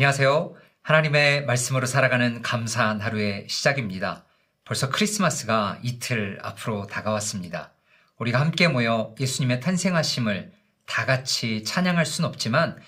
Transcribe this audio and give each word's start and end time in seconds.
안녕하세요. 0.00 0.54
하나님의 0.80 1.44
말씀으로 1.44 1.84
살아가는 1.84 2.40
감사한 2.40 3.02
하루의 3.02 3.44
시작입니다. 3.50 4.24
벌써 4.64 4.88
크리스마스가 4.88 5.78
이틀 5.82 6.38
앞으로 6.40 6.86
다가왔습니다. 6.86 7.74
우리가 8.16 8.40
함께 8.40 8.66
모여 8.66 9.14
예수님의 9.20 9.60
탄생하심을 9.60 10.52
다 10.86 11.04
같이 11.04 11.64
찬양할 11.64 12.06
순 12.06 12.24
없지만 12.24 12.78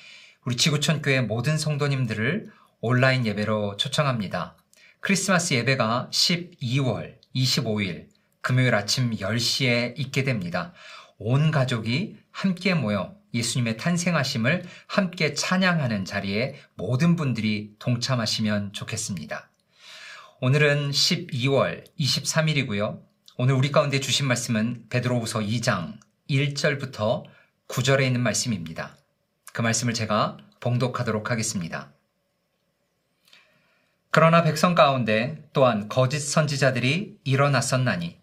우리 0.46 0.56
지구촌 0.56 1.02
교회 1.02 1.20
모든 1.20 1.58
성도님들을 1.58 2.50
온라인 2.80 3.26
예배로 3.26 3.76
초청합니다. 3.76 4.56
크리스마스 5.00 5.52
예배가 5.52 6.08
12월 6.10 7.16
25일 7.36 8.06
금요일 8.40 8.74
아침 8.74 9.10
10시에 9.10 9.98
있게 9.98 10.24
됩니다. 10.24 10.72
온 11.18 11.50
가족이 11.50 12.16
함께 12.30 12.72
모여 12.72 13.14
예수님의 13.34 13.76
탄생하심을 13.76 14.64
함께 14.86 15.34
찬양하는 15.34 16.04
자리에 16.04 16.56
모든 16.74 17.16
분들이 17.16 17.74
동참하시면 17.78 18.72
좋겠습니다. 18.72 19.50
오늘은 20.40 20.90
12월 20.90 21.84
23일이고요. 21.98 23.00
오늘 23.38 23.54
우리 23.54 23.72
가운데 23.72 24.00
주신 24.00 24.26
말씀은 24.26 24.86
베드로후서 24.90 25.40
2장 25.40 25.98
1절부터 26.28 27.24
9절에 27.68 28.04
있는 28.04 28.20
말씀입니다. 28.20 28.96
그 29.52 29.62
말씀을 29.62 29.94
제가 29.94 30.38
봉독하도록 30.60 31.30
하겠습니다. 31.30 31.92
그러나 34.10 34.42
백성 34.42 34.74
가운데 34.74 35.48
또한 35.54 35.88
거짓 35.88 36.20
선지자들이 36.20 37.18
일어났었나니 37.24 38.18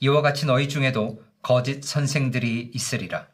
이와 0.00 0.22
같이 0.22 0.44
너희 0.44 0.68
중에도 0.68 1.22
거짓 1.42 1.82
선생들이 1.82 2.72
있으리라. 2.74 3.26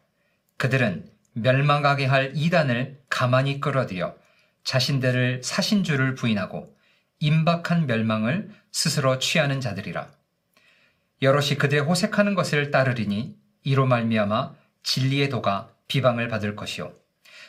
그들은 0.57 1.16
멸망하게 1.36 2.06
할 2.06 2.32
이단을 2.34 2.98
가만히 3.10 3.60
끌어들여 3.60 4.16
자신들을 4.65 5.43
사신주를 5.45 6.15
부인하고 6.15 6.74
임박한 7.20 7.87
멸망을 7.87 8.51
스스로 8.73 9.18
취하는 9.18 9.60
자들이라. 9.60 10.09
여럿이 11.23 11.56
그들의 11.59 11.84
호색하는 11.84 12.34
것을 12.34 12.70
따르리니 12.70 13.37
이로 13.65 13.87
말미암아 13.87 14.54
진리의 14.82 15.28
도가 15.28 15.70
비방을 15.88 16.28
받을 16.28 16.56
것이요. 16.56 16.93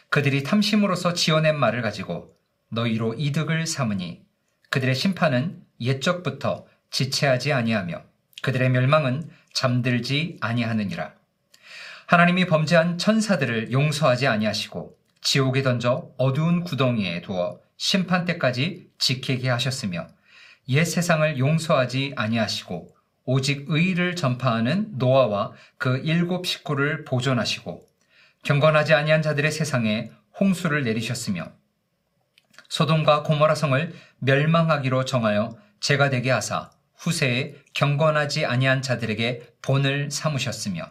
그들이 0.09 0.44
탐심으로서 0.44 1.13
지어낸 1.13 1.57
말을 1.57 1.81
가지고 1.81 2.35
너희로 2.69 3.16
이득을 3.17 3.67
삼으니 3.67 4.22
그들의 4.69 4.95
심판은 4.95 5.63
옛적부터 5.79 6.66
지체하지 6.91 7.53
아니하며 7.53 8.03
그들의 8.41 8.69
멸망은 8.69 9.29
잠들지 9.53 10.38
아니하느니라. 10.41 11.16
하나님이 12.08 12.45
범죄한 12.45 12.97
천사들을 12.97 13.73
용서하지 13.73 14.27
아니하시고 14.27 14.97
지옥에 15.19 15.61
던져 15.61 16.09
어두운 16.17 16.63
구덩이에 16.63 17.22
두어 17.22 17.59
심판 17.75 18.23
때까지 18.23 18.88
지키게 18.97 19.50
하셨으며 19.50 20.08
옛 20.69 20.85
세상을 20.85 21.38
용서하지 21.38 22.13
아니하시고 22.16 22.95
오직 23.25 23.66
의를 23.67 24.16
전파하는 24.16 24.97
노아와 24.97 25.52
그 25.78 25.97
일곱 25.97 26.47
식구를 26.47 27.03
보존하시고 27.03 27.85
경건하지 28.44 28.94
아니한 28.94 29.22
자들의 29.22 29.52
세상에 29.52 30.09
홍수를 30.39 30.85
내리셨으며 30.85 31.52
소돔과 32.69 33.23
고모라 33.23 33.53
성을 33.53 33.94
멸망하기로 34.19 35.03
정하여 35.03 35.58
제가 35.81 36.09
되게 36.09 36.31
하사 36.31 36.72
후세에 36.95 37.55
경건하지 37.73 38.45
아니한 38.45 38.81
자들에게 38.81 39.55
본을 39.61 40.09
삼으셨으며 40.09 40.89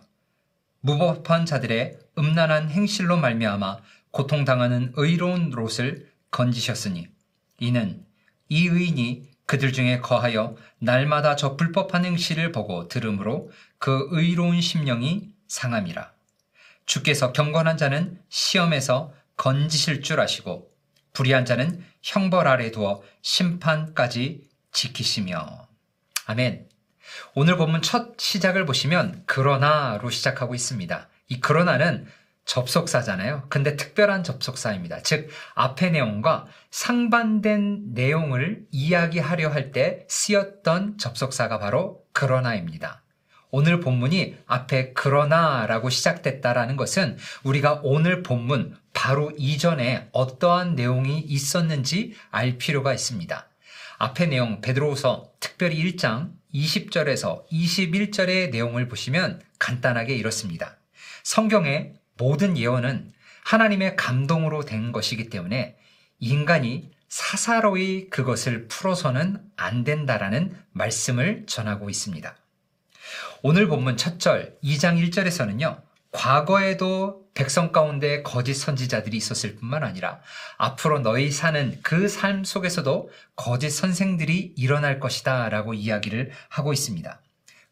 무법한 0.87 1.47
자들의 1.47 1.99
음란한 2.17 2.71
행실로 2.71 3.17
말미암아 3.17 3.79
고통당하는 4.13 4.93
의로운 4.95 5.51
롯을 5.51 6.09
건지셨으니 6.31 7.09
이는 7.59 8.05
이 8.49 8.69
의인이 8.69 9.29
그들 9.47 9.73
중에 9.73 9.99
거하여 9.99 10.55
날마다 10.79 11.35
저 11.35 11.57
불법한 11.57 12.05
행실을 12.05 12.53
보고 12.53 12.87
들으므로 12.87 13.51
그 13.79 14.07
의로운 14.13 14.61
심령이 14.61 15.33
상함이라. 15.49 16.13
주께서 16.85 17.33
경건한 17.33 17.77
자는 17.77 18.21
시험에서 18.29 19.13
건지실 19.37 20.03
줄 20.03 20.21
아시고 20.21 20.71
불의한 21.15 21.45
자는 21.45 21.85
형벌 22.03 22.47
아래 22.47 22.71
두어 22.71 23.03
심판까지 23.23 24.49
지키시며. 24.71 25.67
아멘. 26.27 26.76
오늘 27.35 27.57
본문 27.57 27.83
첫 27.83 28.19
시작을 28.19 28.67
보시면 28.67 29.23
그러나로 29.27 30.11
시작하고 30.11 30.55
있습니다. 30.55 31.09
이 31.29 31.41
그러나는 31.41 32.07
접속사잖아요. 32.47 33.47
근데 33.49 33.77
특별한 33.77 34.23
접속사입니다. 34.23 35.03
즉, 35.03 35.29
앞의 35.55 35.91
내용과 35.93 36.47
상반된 36.71 37.93
내용을 37.93 38.63
이야기하려 38.71 39.51
할 39.51 39.73
때 39.73 40.07
쓰였던 40.09 40.99
접속사가 40.99 41.59
바로 41.59 42.05
그러나입니다. 42.13 43.03
오늘 43.51 43.81
본문이 43.81 44.37
앞에 44.47 44.93
그러나라고 44.93 45.91
시작됐다라는 45.91 46.77
것은 46.77 47.17
우리가 47.43 47.81
오늘 47.83 48.23
본문 48.23 48.77
바로 48.93 49.33
이전에 49.37 50.09
어떠한 50.13 50.75
내용이 50.77 51.19
있었는지 51.21 52.15
알 52.31 52.59
필요가 52.59 52.93
있습니다. 52.93 53.49
앞의 53.99 54.29
내용 54.29 54.61
베드로후서 54.61 55.33
특별히 55.41 55.83
1장 55.83 56.31
20절에서 56.57 57.47
21절의 57.51 58.51
내용을 58.51 58.89
보시면 58.89 59.43
간단하게 59.59 60.15
이렇습니다. 60.15 60.79
성경의 61.23 61.95
모든 62.17 62.57
예언은 62.57 63.13
하나님의 63.45 63.97
감동으로 63.97 64.65
된 64.65 64.91
것이기 64.93 65.29
때문에 65.29 65.77
인간이 66.19 66.91
사사로이 67.09 68.09
그것을 68.11 68.69
풀어서는 68.69 69.41
안 69.57 69.85
된다라는 69.85 70.57
말씀을 70.73 71.45
전하고 71.47 71.91
있습니다. 71.91 72.37
오늘 73.43 73.69
본문 73.69 73.97
첫 73.97 74.19
절 74.19 74.57
2장 74.65 75.01
1절에서는요. 75.11 75.83
과거에도 76.11 77.26
백성 77.37 77.71
가운데 77.71 78.23
거짓 78.23 78.55
선지자들이 78.55 79.17
있었을 79.17 79.57
뿐만 79.57 79.85
아니라 79.85 80.21
앞으로 80.57 80.99
너희 81.01 81.31
사는 81.31 81.79
그 81.83 82.09
삶 82.09 82.45
속에서도 82.45 83.11
거짓 83.37 83.71
선생들이 83.71 84.55
일어날 84.57 84.99
것이다 84.99 85.51
라고 85.51 85.75
이야기를 85.75 86.33
하고 86.49 86.73
있습니다. 86.73 87.21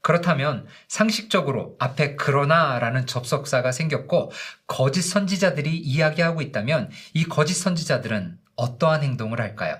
그렇다면 0.02 0.66
상식적으로 0.86 1.76
앞에 1.78 2.14
그러나라는 2.16 3.06
접속사가 3.06 3.72
생겼고 3.72 4.32
거짓 4.66 5.00
선지자들이 5.00 5.74
이야기하고 5.78 6.42
있다면 6.42 6.90
이 7.14 7.24
거짓 7.24 7.54
선지자들은 7.54 8.38
어떠한 8.56 9.02
행동을 9.02 9.40
할까요? 9.40 9.78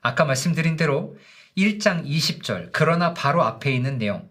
아까 0.00 0.24
말씀드린 0.24 0.76
대로 0.76 1.18
1장 1.58 2.06
20절 2.06 2.70
그러나 2.72 3.12
바로 3.12 3.42
앞에 3.42 3.70
있는 3.70 3.98
내용 3.98 4.30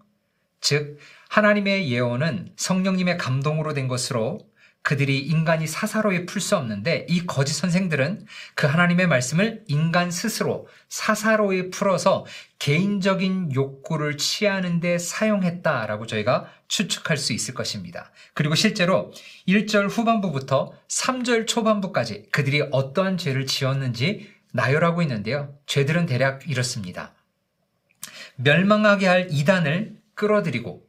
즉 0.61 0.97
하나님의 1.29 1.91
예언은 1.91 2.53
성령님의 2.57 3.17
감동으로 3.17 3.73
된 3.73 3.87
것으로 3.87 4.39
그들이 4.81 5.19
인간이 5.19 5.67
사사로이 5.67 6.25
풀 6.25 6.41
수 6.41 6.57
없는데 6.57 7.05
이 7.09 7.25
거짓 7.25 7.53
선생들은 7.53 8.25
그 8.55 8.65
하나님의 8.65 9.07
말씀을 9.07 9.63
인간 9.67 10.09
스스로 10.09 10.67
사사로이 10.87 11.69
풀어서 11.69 12.25
개인적인 12.57 13.53
욕구를 13.53 14.17
취하는데 14.17 14.97
사용했다라고 14.97 16.07
저희가 16.07 16.47
추측할 16.67 17.17
수 17.17 17.33
있을 17.33 17.53
것입니다. 17.53 18.11
그리고 18.33 18.55
실제로 18.55 19.11
1절 19.47 19.89
후반부부터 19.89 20.73
3절 20.87 21.45
초반부까지 21.45 22.29
그들이 22.31 22.67
어떠한 22.71 23.17
죄를 23.17 23.45
지었는지 23.45 24.33
나열하고 24.53 25.03
있는데요. 25.03 25.53
죄들은 25.67 26.07
대략 26.07 26.49
이렇습니다. 26.49 27.13
멸망하게 28.37 29.07
할 29.07 29.27
이단을 29.29 29.97
끌어들이고 30.15 30.88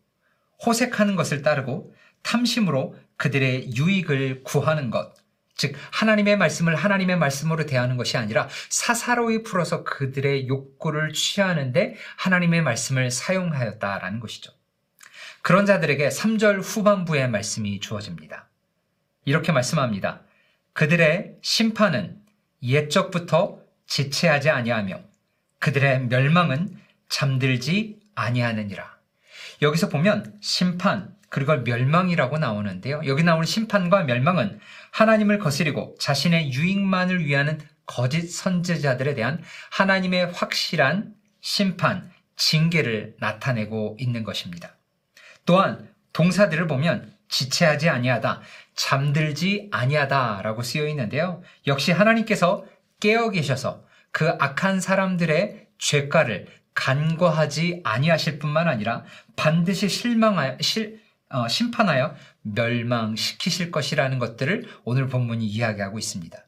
호색하는 0.64 1.16
것을 1.16 1.42
따르고 1.42 1.94
탐심으로 2.22 2.96
그들의 3.16 3.76
유익을 3.76 4.42
구하는 4.44 4.90
것, 4.90 5.14
즉 5.56 5.74
하나님의 5.92 6.38
말씀을 6.38 6.74
하나님의 6.74 7.18
말씀으로 7.18 7.66
대하는 7.66 7.96
것이 7.96 8.16
아니라 8.16 8.48
사사로이 8.70 9.42
풀어서 9.42 9.84
그들의 9.84 10.48
욕구를 10.48 11.12
취하는데 11.12 11.96
하나님의 12.16 12.62
말씀을 12.62 13.10
사용하였다라는 13.10 14.20
것이죠. 14.20 14.52
그런 15.42 15.66
자들에게 15.66 16.08
3절 16.08 16.60
후반부의 16.62 17.28
말씀이 17.28 17.80
주어집니다. 17.80 18.48
이렇게 19.24 19.52
말씀합니다. 19.52 20.22
그들의 20.72 21.36
심판은 21.42 22.20
옛적부터 22.62 23.58
지체하지 23.86 24.50
아니하며 24.50 25.00
그들의 25.58 26.06
멸망은 26.06 26.78
잠들지 27.08 28.00
아니하느니라. 28.14 28.99
여기서 29.62 29.88
보면 29.88 30.34
심판 30.40 31.14
그리고 31.28 31.56
멸망이라고 31.56 32.38
나오는데요. 32.38 33.02
여기 33.06 33.22
나오는 33.22 33.46
심판과 33.46 34.02
멸망은 34.04 34.58
하나님을 34.90 35.38
거스리고 35.38 35.94
자신의 36.00 36.52
유익만을 36.52 37.24
위하는 37.24 37.60
거짓 37.86 38.28
선제자들에 38.28 39.14
대한 39.14 39.42
하나님의 39.70 40.32
확실한 40.32 41.14
심판, 41.40 42.10
징계를 42.36 43.16
나타내고 43.20 43.96
있는 44.00 44.24
것입니다. 44.24 44.76
또한 45.46 45.88
동사들을 46.12 46.66
보면 46.66 47.12
지체하지 47.28 47.88
아니하다, 47.88 48.42
잠들지 48.74 49.68
아니하다라고 49.70 50.62
쓰여 50.62 50.88
있는데요. 50.88 51.42
역시 51.66 51.92
하나님께서 51.92 52.64
깨어 52.98 53.30
계셔서 53.30 53.84
그 54.10 54.28
악한 54.28 54.80
사람들의 54.80 55.68
죄가를 55.78 56.48
간과하지 56.80 57.82
아니하실 57.84 58.38
뿐만 58.38 58.66
아니라 58.66 59.04
반드시 59.36 59.90
실망하여 59.90 60.56
실, 60.62 60.98
어, 61.28 61.46
심판하여 61.46 62.16
멸망시키실 62.40 63.70
것이라는 63.70 64.18
것들을 64.18 64.66
오늘 64.84 65.08
본문이 65.08 65.46
이야기하고 65.46 65.98
있습니다. 65.98 66.42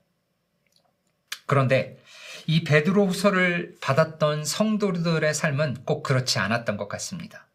그런데 1.45 2.03
이 2.47 2.65
베드로 2.65 3.09
후서를 3.09 3.77
받았던 3.83 4.47
성도들의 4.47 5.35
삶은 5.35 5.85
꼭 5.85 6.03
그렇지 6.03 6.39
않았던 6.39 6.79
것 6.79 6.89
같습니다. 6.89 7.47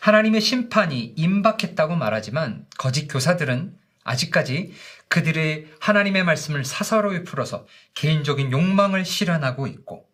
하나님의 0.00 0.40
심판이 0.40 1.14
임박했다고 1.16 1.96
말하지만 1.96 2.66
거짓 2.78 3.08
교사들은 3.08 3.76
아직까지 4.04 4.72
그들의 5.08 5.66
하나님의 5.80 6.22
말씀을 6.22 6.64
사사로이 6.64 7.24
풀어서 7.24 7.66
개인적인 7.94 8.52
욕망을 8.52 9.04
실현하고 9.04 9.66
있고 9.66 10.13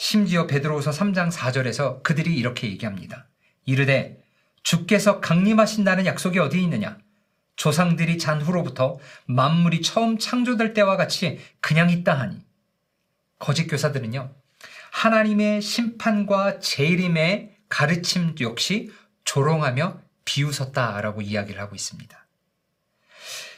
심지어 0.00 0.46
베드로후서 0.46 0.92
3장 0.92 1.30
4절에서 1.30 2.02
그들이 2.02 2.34
이렇게 2.34 2.68
얘기합니다. 2.68 3.26
이르되 3.66 4.18
주께서 4.62 5.20
강림하신다는 5.20 6.06
약속이 6.06 6.38
어디 6.38 6.62
있느냐? 6.62 6.96
조상들이 7.56 8.16
잔 8.16 8.40
후로부터 8.40 8.98
만물이 9.26 9.82
처음 9.82 10.16
창조될 10.16 10.72
때와 10.72 10.96
같이 10.96 11.38
그냥 11.60 11.90
있다 11.90 12.18
하니 12.18 12.42
거짓 13.38 13.66
교사들은요. 13.66 14.34
하나님의 14.90 15.60
심판과 15.60 16.60
재림의 16.60 17.58
가르침 17.68 18.36
역시 18.40 18.90
조롱하며 19.24 20.00
비웃었다라고 20.24 21.20
이야기를 21.20 21.60
하고 21.60 21.74
있습니다. 21.74 22.26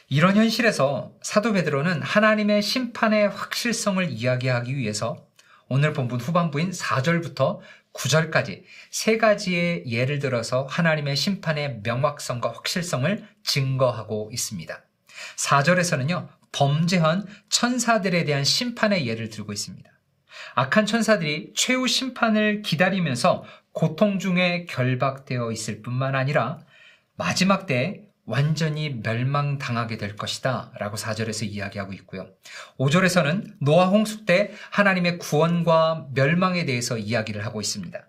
이런 0.09 0.35
현실에서 0.35 1.13
사도 1.21 1.53
베드로는 1.53 2.01
하나님의 2.01 2.61
심판의 2.61 3.29
확실성을 3.29 4.09
이야기하기 4.09 4.75
위해서 4.75 5.25
오늘 5.69 5.93
본문 5.93 6.19
후반부인 6.19 6.71
4절부터 6.71 7.59
9절까지 7.93 8.63
세 8.91 9.17
가지의 9.17 9.83
예를 9.87 10.19
들어서 10.19 10.65
하나님의 10.65 11.15
심판의 11.15 11.81
명확성과 11.83 12.51
확실성을 12.51 13.25
증거하고 13.43 14.29
있습니다. 14.33 14.83
4절에서는요, 15.37 16.27
범죄한 16.51 17.25
천사들에 17.49 18.23
대한 18.25 18.43
심판의 18.43 19.07
예를 19.07 19.29
들고 19.29 19.53
있습니다. 19.53 19.89
악한 20.55 20.85
천사들이 20.85 21.53
최후 21.55 21.87
심판을 21.87 22.61
기다리면서 22.61 23.43
고통 23.71 24.19
중에 24.19 24.65
결박되어 24.65 25.51
있을 25.51 25.81
뿐만 25.81 26.15
아니라 26.15 26.59
마지막 27.15 27.65
때 27.65 28.03
완전히 28.25 29.01
멸망당하게 29.03 29.97
될 29.97 30.15
것이다 30.15 30.71
라고 30.77 30.95
4절에서 30.95 31.45
이야기하고 31.45 31.93
있고요. 31.93 32.29
5절에서는 32.77 33.55
노아 33.59 33.87
홍수 33.87 34.25
때 34.25 34.51
하나님의 34.71 35.17
구원과 35.17 36.07
멸망에 36.13 36.65
대해서 36.65 36.97
이야기를 36.97 37.45
하고 37.45 37.59
있습니다. 37.59 38.07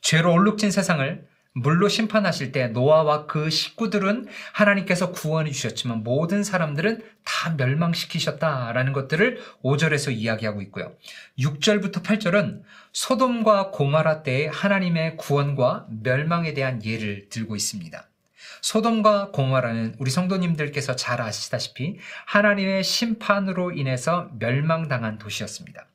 죄로 0.00 0.32
얼룩진 0.32 0.70
세상을 0.70 1.28
물로 1.52 1.88
심판하실 1.88 2.52
때 2.52 2.68
노아와 2.68 3.26
그 3.26 3.50
식구들은 3.50 4.28
하나님께서 4.52 5.10
구원해 5.10 5.50
주셨지만 5.50 6.04
모든 6.04 6.44
사람들은 6.44 7.02
다 7.24 7.54
멸망시키셨다라는 7.56 8.92
것들을 8.92 9.42
5절에서 9.64 10.12
이야기하고 10.12 10.62
있고요. 10.62 10.94
6절부터 11.38 12.04
8절은 12.04 12.62
소돔과 12.92 13.72
고마라 13.72 14.22
때의 14.22 14.48
하나님의 14.48 15.16
구원과 15.16 15.88
멸망에 16.02 16.54
대한 16.54 16.84
예를 16.84 17.28
들고 17.28 17.56
있습니다. 17.56 18.09
소돔과 18.62 19.30
고모라는 19.32 19.96
우리 19.98 20.10
성도님들께서 20.10 20.96
잘 20.96 21.20
아시다시피 21.20 21.98
하나님의 22.26 22.84
심판으로 22.84 23.72
인해서 23.72 24.30
멸망당한 24.38 25.18
도시였습니다. 25.18 25.86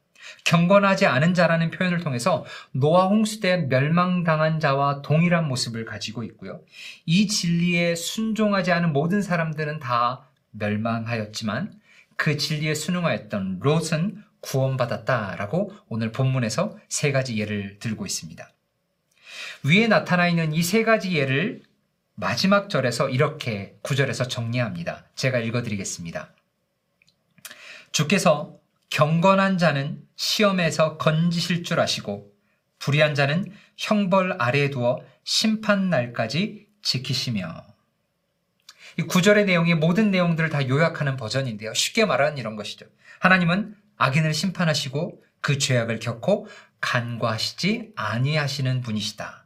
경건하지 0.43 1.05
않은 1.05 1.33
자라는 1.33 1.71
표현을 1.71 1.99
통해서 1.99 2.45
노아 2.71 3.05
홍수 3.05 3.39
때 3.39 3.57
멸망당한 3.57 4.59
자와 4.59 5.01
동일한 5.01 5.47
모습을 5.47 5.85
가지고 5.85 6.23
있고요. 6.23 6.61
이 7.05 7.27
진리에 7.27 7.95
순종하지 7.95 8.71
않은 8.71 8.93
모든 8.93 9.21
사람들은 9.21 9.79
다 9.79 10.27
멸망하였지만 10.51 11.73
그 12.15 12.37
진리에 12.37 12.73
순응하였던 12.73 13.59
롯은 13.61 14.23
구원받았다라고 14.41 15.73
오늘 15.89 16.11
본문에서 16.11 16.77
세 16.87 17.11
가지 17.11 17.37
예를 17.37 17.79
들고 17.79 18.05
있습니다. 18.05 18.49
위에 19.63 19.87
나타나 19.87 20.27
있는 20.27 20.53
이 20.53 20.61
세 20.61 20.83
가지 20.83 21.15
예를 21.15 21.61
마지막 22.15 22.69
절에서 22.69 23.09
이렇게 23.09 23.75
구절에서 23.81 24.27
정리합니다. 24.27 25.05
제가 25.15 25.39
읽어드리겠습니다. 25.39 26.33
주께서 27.91 28.57
경건한 28.89 29.57
자는 29.57 30.01
시험에서 30.15 30.97
건지실 30.97 31.63
줄 31.63 31.79
아시고 31.79 32.31
불의한 32.79 33.15
자는 33.15 33.51
형벌 33.77 34.37
아래에 34.39 34.69
두어 34.69 35.01
심판 35.23 35.89
날까지 35.89 36.67
지키시며 36.81 37.63
이 38.97 39.01
구절의 39.01 39.45
내용이 39.45 39.73
모든 39.73 40.11
내용들을 40.11 40.49
다 40.49 40.67
요약하는 40.69 41.17
버전인데요. 41.17 41.73
쉽게 41.73 42.05
말하는 42.05 42.37
이런 42.37 42.55
것이죠. 42.55 42.85
하나님은 43.19 43.75
악인을 43.97 44.33
심판하시고 44.33 45.21
그 45.41 45.57
죄악을 45.57 45.99
겪고 45.99 46.47
간과하시지 46.79 47.91
아니하시는 47.95 48.81
분이시다. 48.81 49.44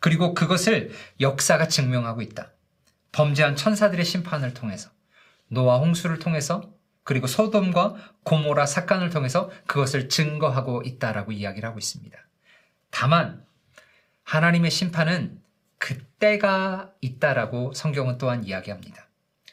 그리고 0.00 0.34
그것을 0.34 0.92
역사가 1.20 1.68
증명하고 1.68 2.22
있다. 2.22 2.50
범죄한 3.12 3.56
천사들의 3.56 4.04
심판을 4.04 4.54
통해서 4.54 4.90
노아 5.48 5.78
홍수를 5.78 6.18
통해서 6.18 6.72
그리고 7.02 7.26
소돔과 7.26 7.96
고모라 8.22 8.66
사건을 8.66 9.10
통해서 9.10 9.50
그것을 9.66 10.08
증거하고 10.08 10.82
있다라고 10.82 11.32
이야기를 11.32 11.68
하고 11.68 11.78
있습니다. 11.78 12.16
다만 12.90 13.44
하나님의 14.24 14.70
심판은 14.70 15.40
그때가 15.78 16.92
있다라고 17.00 17.72
성경은 17.74 18.18
또한 18.18 18.44
이야기합니다. 18.44 19.08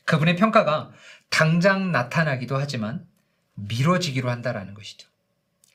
그분의 0.06 0.36
평가가 0.36 0.92
당장 1.30 1.92
나타나기도 1.92 2.58
하지만 2.58 3.08
미뤄지기로 3.56 4.30
한다라는 4.30 4.74
것이죠. 4.74 5.08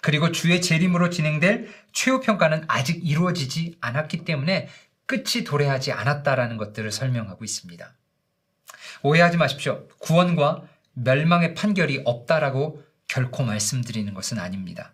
그리고 0.02 0.32
주의 0.32 0.60
재림으로 0.60 1.10
진행될 1.10 1.72
최후 1.92 2.20
평가는 2.20 2.64
아직 2.66 3.08
이루어지지 3.08 3.76
않았기 3.80 4.24
때문에 4.24 4.68
끝이 5.06 5.44
도래하지 5.44 5.92
않았다라는 5.92 6.56
것들을 6.56 6.90
설명하고 6.90 7.44
있습니다. 7.44 7.94
오해하지 9.04 9.36
마십시오. 9.36 9.86
구원과 10.00 10.64
멸망의 10.94 11.54
판결이 11.54 12.02
없다라고 12.04 12.84
결코 13.06 13.44
말씀드리는 13.44 14.12
것은 14.12 14.40
아닙니다. 14.40 14.92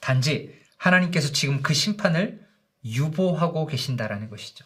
단지 0.00 0.54
하나님께서 0.76 1.32
지금 1.32 1.60
그 1.60 1.74
심판을 1.74 2.40
유보하고 2.84 3.66
계신다라는 3.66 4.30
것이죠. 4.30 4.64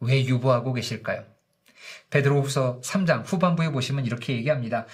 왜 0.00 0.24
유보하고 0.24 0.72
계실까요? 0.72 1.24
베드로후서 2.10 2.80
3장 2.82 3.22
후반부에 3.24 3.70
보시면 3.70 4.06
이렇게 4.06 4.34
얘기합니다. 4.34 4.86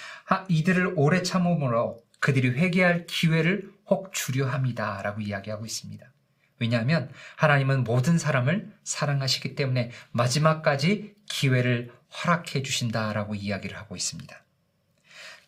이들을 0.48 0.94
오래 0.96 1.22
참음으로 1.22 2.02
그들이 2.18 2.50
회개할 2.50 3.06
기회를 3.06 3.70
혹 3.90 4.12
주려 4.12 4.46
합니다. 4.46 5.00
라고 5.02 5.20
이야기하고 5.20 5.66
있습니다. 5.66 6.06
왜냐하면 6.60 7.10
하나님은 7.36 7.84
모든 7.84 8.18
사람을 8.18 8.70
사랑하시기 8.84 9.54
때문에 9.54 9.90
마지막까지 10.12 11.14
기회를 11.28 11.90
허락해 12.12 12.62
주신다라고 12.62 13.34
이야기를 13.34 13.76
하고 13.76 13.96
있습니다. 13.96 14.44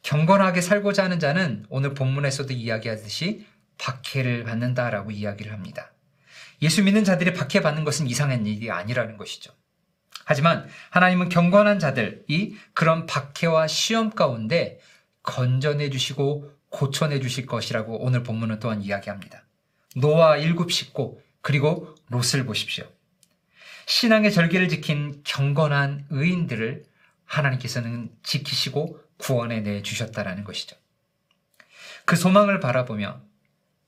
경건하게 0.02 0.61
살고자 0.61 1.04
하는 1.04 1.20
자는 1.20 1.64
오늘 1.68 1.94
본문에서도 1.94 2.52
이야기하듯이 2.52 3.46
박해를 3.78 4.44
받는다라고 4.44 5.11
이야기를 5.11 5.52
합니다. 5.52 5.92
예수 6.61 6.82
믿는 6.82 7.04
자들이 7.04 7.34
박해받는 7.34 7.84
것은 7.84 8.06
이상한 8.06 8.46
일이 8.46 8.70
아니라는 8.70 9.16
것이죠. 9.16 9.52
하지만 10.25 10.68
하나님은 10.90 11.28
경건한 11.28 11.78
자들이 11.78 12.56
그런 12.75 13.06
박해와 13.06 13.66
시험 13.66 14.11
가운데 14.11 14.80
건져내 15.22 15.90
주시고 15.90 16.50
고쳐내 16.73 17.21
주실 17.21 17.47
것이라고 17.47 18.02
오늘 18.02 18.23
본문은 18.23 18.59
또한 18.59 18.83
이야기합니다. 18.83 19.45
노아 19.95 20.37
일곱 20.37 20.73
식구 20.73 21.21
그리고 21.41 21.95
롯을 22.09 22.45
보십시오. 22.47 22.85
신앙의 23.87 24.33
절개를 24.33 24.69
지킨 24.69 25.21
경건한 25.25 26.07
의인들을 26.11 26.85
하나님께서는 27.26 28.11
지키시고 28.23 29.00
구원해 29.19 29.61
내 29.61 29.83
주셨다라는 29.83 30.45
것이죠. 30.45 30.76
그 32.05 32.17
소망을 32.17 32.59
바라보며 32.59 33.21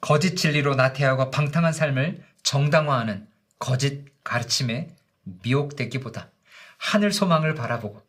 거짓 0.01 0.37
진리로 0.37 0.75
나태하고 0.75 1.31
방탕한 1.31 1.73
삶을 1.73 2.23
정당화하는 2.43 3.27
거짓 3.59 4.05
가르침에 4.23 4.91
미혹되기보다 5.23 6.31
하늘 6.77 7.13
소망을 7.13 7.55
바라보고 7.55 8.03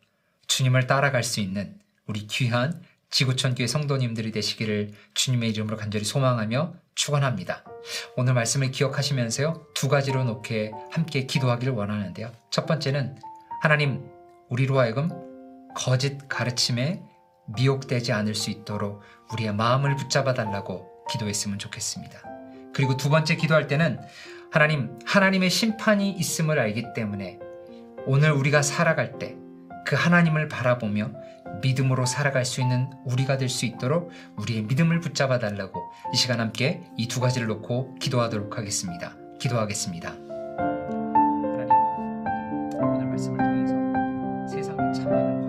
주님을 0.46 0.86
따라갈 0.86 1.22
수 1.22 1.40
있는 1.40 1.78
우리 2.06 2.26
귀한 2.26 2.82
지구촌 3.16 3.54
교회 3.54 3.66
성도님들이 3.66 4.30
되시기를 4.30 4.90
주님의 5.14 5.48
이름으로 5.48 5.78
간절히 5.78 6.04
소망하며 6.04 6.74
축원합니다. 6.94 7.64
오늘 8.14 8.34
말씀을 8.34 8.70
기억하시면서요. 8.70 9.68
두 9.72 9.88
가지로 9.88 10.22
놓게 10.24 10.72
함께 10.90 11.24
기도하기를 11.24 11.72
원하는데요. 11.72 12.30
첫 12.50 12.66
번째는 12.66 13.16
하나님 13.62 14.04
우리로 14.50 14.78
하여금 14.78 15.08
거짓 15.74 16.28
가르침에 16.28 17.00
미혹되지 17.56 18.12
않을 18.12 18.34
수 18.34 18.50
있도록 18.50 19.00
우리의 19.32 19.54
마음을 19.54 19.96
붙잡아 19.96 20.34
달라고 20.34 21.06
기도했으면 21.10 21.58
좋겠습니다. 21.58 22.20
그리고 22.74 22.98
두 22.98 23.08
번째 23.08 23.36
기도할 23.36 23.66
때는 23.66 23.98
하나님, 24.52 24.98
하나님의 25.06 25.48
심판이 25.48 26.10
있음을 26.10 26.58
알기 26.58 26.92
때문에 26.94 27.38
오늘 28.04 28.32
우리가 28.32 28.60
살아갈 28.60 29.18
때 29.18 29.38
그 29.86 29.94
하나님을 29.96 30.48
바라보며 30.48 31.10
믿음으로 31.62 32.04
살아갈 32.06 32.44
수 32.44 32.60
있는 32.60 32.90
우리가 33.04 33.36
될 33.38 33.48
수 33.48 33.64
있도록 33.66 34.10
우리의 34.36 34.62
믿음을 34.64 35.00
붙잡아 35.00 35.38
달라고 35.38 35.80
이 36.12 36.16
시간 36.16 36.40
함께 36.40 36.82
이 36.96 37.06
두 37.08 37.20
가지를 37.20 37.46
놓고 37.46 37.94
기도하도록 38.00 38.58
하겠습니다. 38.58 39.14
기도하겠습니다. 39.38 40.10
하나님, 40.10 41.70
오늘 42.74 43.06
말씀을 43.06 43.38
통해서 43.38 43.74
세상에 44.48 44.92
참 44.92 45.10
많은 45.10 45.45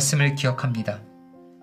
말씀을 0.00 0.34
기억합니다. 0.34 1.02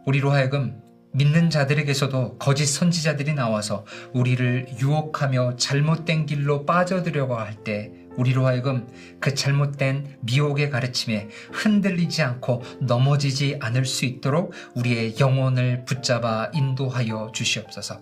우리로 0.06 0.32
하여금 0.32 0.80
믿는 1.14 1.50
자들에게서도 1.50 2.38
거짓 2.38 2.68
선지자들이 2.68 3.34
나와서 3.34 3.86
우리를 4.14 4.68
유혹하며 4.80 5.56
잘못된 5.56 6.26
길로 6.28 6.66
빠져들려고 6.66 7.36
할 7.36 7.64
때 7.64 7.92
우리로 8.16 8.48
하여금 8.48 8.88
그 9.20 9.36
잘못된 9.36 10.18
미혹의 10.22 10.70
가르침에 10.72 11.30
흔들리지 11.52 12.24
않고 12.24 12.64
넘어지지 12.82 13.58
않을 13.60 13.86
수 13.86 14.06
있도록 14.06 14.54
우리의 14.76 15.20
영혼을 15.20 15.86
붙잡아 15.86 16.50
인도하여 16.54 17.32
주시옵소서. 17.34 18.02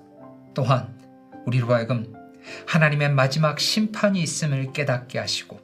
또한 0.54 0.98
우리로 1.46 1.74
하여금 1.74 2.14
하나님의 2.68 3.12
마지막 3.12 3.60
심판이 3.60 4.22
있음을 4.22 4.72
깨닫게 4.72 5.20
하시고 5.20 5.60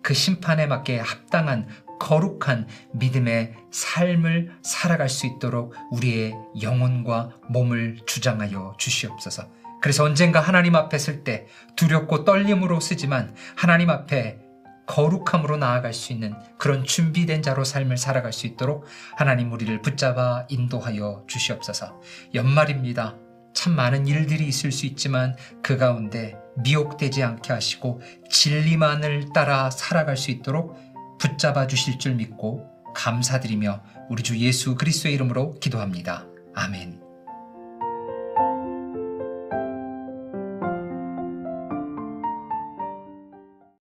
그 0.00 0.14
심판에 0.14 0.66
맞게 0.66 0.98
합당한 1.00 1.66
거룩한 1.98 2.66
믿음의 2.92 3.54
삶을 3.70 4.52
살아갈 4.62 5.08
수 5.08 5.26
있도록 5.26 5.74
우리의 5.90 6.34
영혼과 6.62 7.30
몸을 7.48 7.98
주장하여 8.06 8.74
주시옵소서. 8.78 9.48
그래서 9.80 10.04
언젠가 10.04 10.40
하나님 10.40 10.74
앞에 10.74 10.98
설 10.98 11.24
때 11.24 11.46
두렵고 11.76 12.24
떨림으로 12.24 12.80
쓰지만 12.80 13.34
하나님 13.56 13.90
앞에 13.90 14.38
거룩함으로 14.86 15.58
나아갈 15.58 15.92
수 15.92 16.12
있는 16.12 16.34
그런 16.58 16.82
준비된 16.84 17.42
자로 17.42 17.62
삶을 17.62 17.98
살아갈 17.98 18.32
수 18.32 18.46
있도록 18.46 18.86
하나님 19.16 19.52
우리를 19.52 19.82
붙잡아 19.82 20.46
인도하여 20.48 21.24
주시옵소서. 21.26 22.00
연말입니다. 22.34 23.16
참 23.52 23.74
많은 23.74 24.06
일들이 24.06 24.46
있을 24.46 24.72
수 24.72 24.86
있지만 24.86 25.36
그 25.62 25.76
가운데 25.76 26.36
미혹되지 26.58 27.22
않게 27.22 27.52
하시고 27.52 28.00
진리만을 28.30 29.32
따라 29.34 29.70
살아갈 29.70 30.16
수 30.16 30.30
있도록 30.30 30.76
붙잡아 31.18 31.66
주실 31.66 31.98
줄 31.98 32.14
믿고 32.14 32.66
감사드리며 32.94 33.82
우리 34.08 34.22
주 34.22 34.38
예수 34.38 34.74
그리스도의 34.74 35.14
이름으로 35.14 35.58
기도합니다. 35.60 36.26
아멘. 36.54 36.97